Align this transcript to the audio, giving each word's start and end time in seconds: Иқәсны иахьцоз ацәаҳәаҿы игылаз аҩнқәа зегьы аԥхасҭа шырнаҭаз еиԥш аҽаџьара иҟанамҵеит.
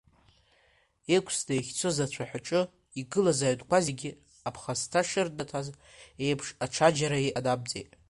Иқәсны 1.15 1.53
иахьцоз 1.55 1.97
ацәаҳәаҿы 2.05 2.61
игылаз 2.99 3.39
аҩнқәа 3.47 3.77
зегьы 3.87 4.09
аԥхасҭа 4.47 5.01
шырнаҭаз 5.07 5.67
еиԥш 6.25 6.47
аҽаџьара 6.65 7.17
иҟанамҵеит. 7.27 7.91